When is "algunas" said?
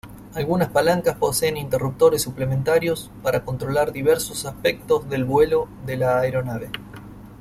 0.33-0.69